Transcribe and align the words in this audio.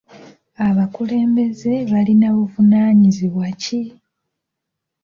Abakulembeze 0.67 1.71
balina 1.91 2.27
buvunaanyizibwa 2.35 3.47
ki? 3.61 3.81